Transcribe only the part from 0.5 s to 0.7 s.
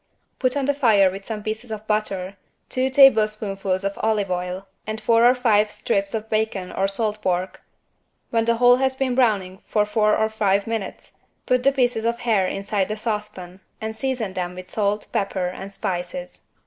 on